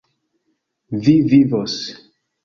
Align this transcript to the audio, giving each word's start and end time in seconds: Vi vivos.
Vi 1.03 1.13
vivos. 1.33 1.73